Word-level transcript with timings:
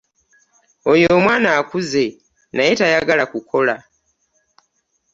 Oyo 0.91 1.07
omwana 1.17 1.47
akuze 1.59 2.05
naye 2.55 2.71
tayagala 2.79 3.23
kukola. 3.31 3.75